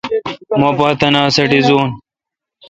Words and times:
مہ 0.59 0.69
پا 0.77 0.87
تناس 0.99 1.35
ڈیزون 1.51 1.89